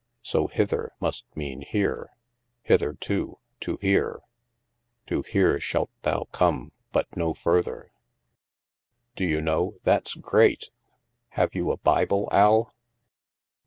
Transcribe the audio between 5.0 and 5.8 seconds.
To here